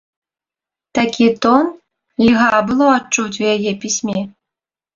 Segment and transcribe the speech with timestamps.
[0.99, 1.69] Такі тон
[2.25, 4.19] льга было адчуць у яе пісьме.